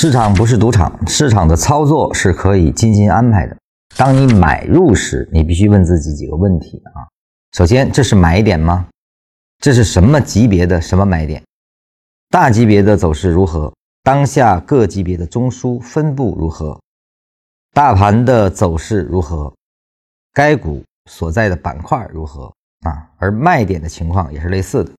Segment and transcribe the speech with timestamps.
[0.00, 3.56] 市场不是赌场，市场的操作是可以精心安排的。
[3.96, 7.02] 当你买入时，你必须问自己几个问题啊。
[7.50, 8.86] 首先，这是买点吗？
[9.58, 11.42] 这是什么级别的什么买点？
[12.30, 13.74] 大级别的走势如何？
[14.04, 16.80] 当下各级别的中枢分布如何？
[17.74, 19.52] 大盘的走势如何？
[20.32, 20.80] 该股
[21.10, 22.44] 所在的板块如何
[22.82, 23.10] 啊？
[23.16, 24.92] 而卖点的情况也是类似的。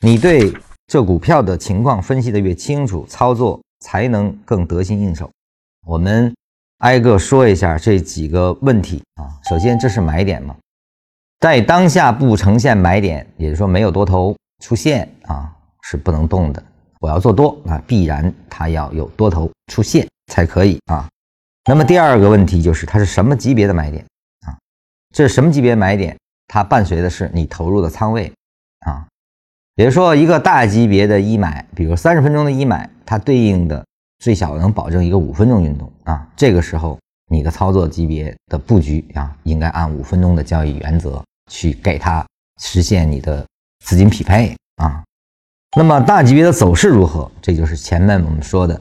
[0.00, 0.52] 你对
[0.88, 5.30] 这股票的情况分析的越清楚，操作才能更得心应手。
[5.86, 6.34] 我们
[6.78, 9.38] 挨个说一下这几个问题啊。
[9.48, 10.56] 首先，这是买点吗？
[11.40, 16.62] 在当下不呈现买点，也就是说没有多头出现啊，是不能动的。
[17.00, 21.06] 我要做多啊，必然它要有多头出现才可以啊。
[21.68, 24.04] 那么第二个问题就是它是什么级别的买点
[24.46, 24.56] 啊？
[25.14, 26.16] 这是什么级别买点？
[26.48, 28.32] 它伴随的是你投入的仓位
[28.86, 29.06] 啊。
[29.76, 33.84] 比如说，一个大级别的一买，比如三十分钟的一买，它对应的
[34.18, 36.26] 最小能保证一个五分钟运动啊。
[36.34, 36.98] 这个时候，
[37.30, 42.26] 你的操作级别的布局啊，应该按五分钟的交易原则去给它
[42.58, 43.46] 实现你的
[43.84, 45.04] 资金匹配啊。
[45.76, 47.30] 那么大级别的走势如何？
[47.42, 48.80] 这就是前面我们说的，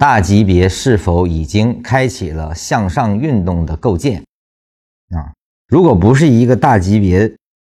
[0.00, 4.24] 大级别是否已经开启了向上运动的构建
[5.10, 5.34] 啊？
[5.68, 7.30] 如果不是一个大级别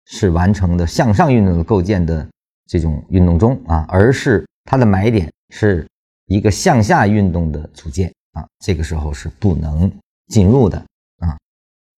[0.05, 2.27] 是完成的向上运动的构建的。
[2.67, 5.85] 这种运动中啊，而是它的买点是
[6.27, 9.91] 一个向下运动的组件啊，这个时候是不能
[10.27, 10.77] 进入的
[11.19, 11.35] 啊。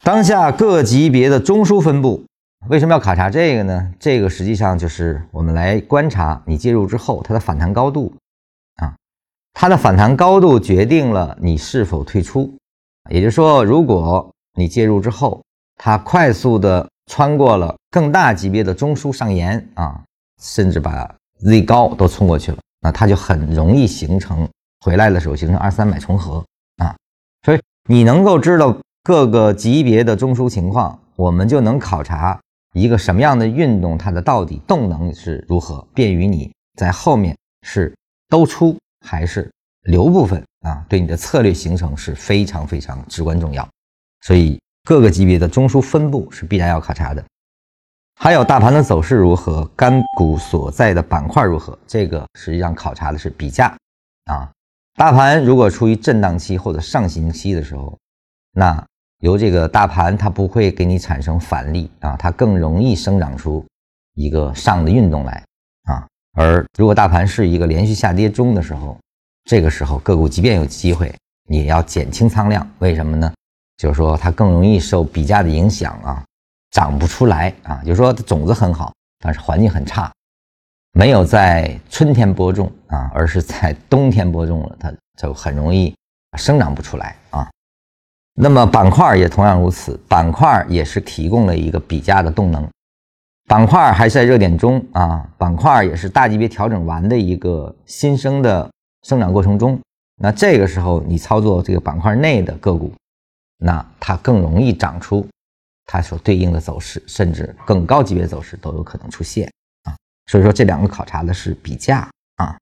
[0.04, 2.26] 当下各级别的中枢分布
[2.70, 3.94] 为什么要考察这个呢？
[4.00, 8.12] 这个实际上就是我们来观察你介入之后它的反弹高度
[8.78, 8.96] 啊，
[9.54, 12.52] 它的反弹高度决定了你是否退出。
[13.12, 15.44] 也就是说，如果你介入之后，
[15.76, 20.04] 它快速的穿过了更大级别的中枢上沿啊。
[20.42, 24.46] 甚至把 Z 高都冲过去了，那它就很容易形成
[24.82, 26.44] 回来的时候形成二三百重合
[26.78, 26.94] 啊，
[27.44, 32.38] 所以你能够知道各个级别的中枢情况，我们就能考察
[32.74, 37.96] 一个什么样的运动它的到底动能是如何，便于你在后面是
[38.28, 39.50] 都出还是
[39.84, 43.66] 留部分啊，对你的策略形成是非常非常至关重要，
[44.24, 47.24] 所以各个级别的中枢分布是必然要考察的。
[48.16, 51.78] 还有大盘的走势如何，干股所在的板块如何？
[51.86, 53.76] 这个实际上考察的是比价
[54.26, 54.50] 啊。
[54.96, 57.98] 大盘如果处于震荡期或者上行期的时候，
[58.54, 58.82] 那
[59.20, 63.66] 由这个大盘它不会给你产生反力啊，它更容易生长出
[64.14, 65.44] 一个上的运动来
[65.84, 66.08] 啊。
[66.34, 68.98] 而如果大盘是一个连续下跌中的时候，
[69.46, 71.14] 这个时候个股即便有机会，
[71.50, 72.66] 也要减轻仓量。
[72.80, 73.34] 为什么呢？
[73.78, 76.24] 就是说它更容易受比价的影响啊。
[76.74, 80.12] 长不出来啊，就是说种子很好，但是环境很差，
[80.94, 85.96] 没有在春天播种啊，而是在冬天播种了，它就很容易
[86.36, 87.48] 生长不出来啊。
[88.34, 92.68] 那么板块也同样如此，板块也是提供了一个比价的动能，
[93.48, 98.68] 板块还是在热点中啊，板块也是大级别调整完的一个新生的
[99.04, 99.80] 生长过程中，
[100.16, 102.92] 那这个时候你操作这个板块内的个股，
[103.60, 105.24] 那它更容易长出。
[105.86, 109.52] 它所对应的走势，甚至更高级别走势都有可能出现
[109.84, 109.96] 啊，
[110.28, 112.58] 所以说这两个考察的是比价啊。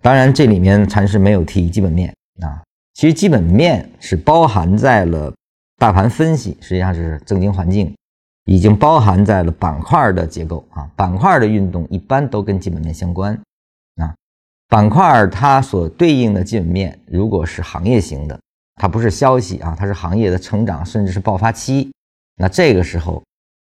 [0.00, 2.62] 当然，这里面禅师没有提基本面啊，
[2.94, 5.32] 其实基本面是包含在了
[5.78, 7.94] 大盘分析，实际上是政经环境
[8.44, 13.34] 已经包含在了板块的结构啊，板块的运动一般都跟基本面相关
[13.96, 14.14] 啊。
[14.68, 18.38] 板块它所对应的基本面，如果是行业型的，
[18.76, 21.90] 它不是消息啊，它是行业的成长，甚至是爆发期。
[22.36, 23.22] 那这个时候，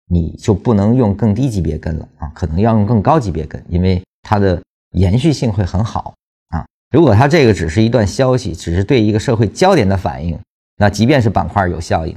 [0.07, 4.61] 你就不能用更低级别跟了啊，可能要用更高级别跟，因为它的
[4.91, 6.15] 延续性会很好
[6.49, 6.65] 啊。
[6.91, 10.39] 如果它这个只是一段消息，只是对一个社会焦点的反应，
[10.77, 12.15] 那即便是板块有效应，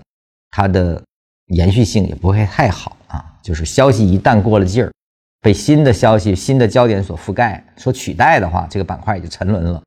[0.51, 1.03] 它的
[1.49, 3.25] 延续性也不会太好啊。
[3.43, 4.93] 就是消息一旦过了劲儿，
[5.41, 9.83] 被新的消息、新的焦点所覆盖、所取代的话，这个板块也就沉沦了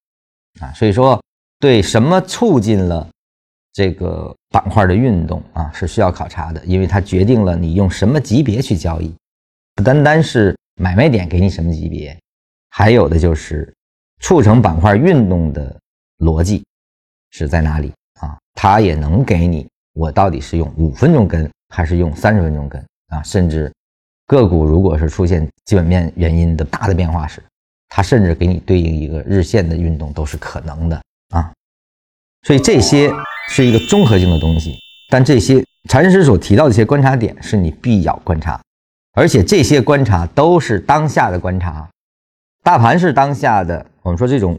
[0.60, 0.72] 啊。
[0.74, 1.22] 所以说，
[1.60, 3.08] 对什么促进了？
[3.74, 9.14] 这个板块的运动啊是需要考察的，因为它决定了你用什么级别去交易，
[9.76, 12.18] 不单单是买卖点给你什么级别，
[12.70, 13.74] 还有的就是
[14.20, 15.74] 促成板块运动的
[16.18, 16.66] 逻辑
[17.30, 18.38] 是在哪里啊？
[18.56, 23.24] 它也能给你我到底是用五分钟跟还是用三十分钟跟啊？
[23.24, 23.72] 甚至
[24.28, 27.42] 个股如果是出现基本面原因的大的变化时，
[27.88, 31.54] 它甚至给你对应一个日线的运动都是可能的啊。
[32.44, 33.10] 所以这些。
[33.54, 38.58] 是一个综合性的东西，但这些禅师所提到的一些观察点是你必要观察，
[39.12, 41.86] 而且这些观察都是当下的观察。
[42.64, 44.58] 大盘是当下的，我们说这种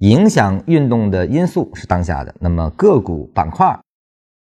[0.00, 3.74] 影响运动的因素是当下的，那么个股板块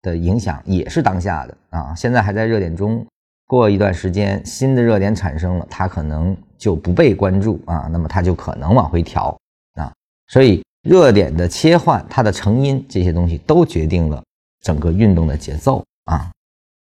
[0.01, 1.95] 的影响也是当下的啊。
[1.95, 3.05] 现在还在热点中，
[3.47, 9.33] 过一段时间新的热点产生了，它可能就不被关注啊，那么它就可能往回调
[9.75, 9.93] 啊。
[10.27, 14.21] 所以热点的切换，它的成因这些东西都决定了
[14.61, 16.29] 整个运动的节奏啊。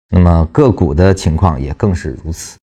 [0.10, 2.58] 那么个股的情况也更是如此。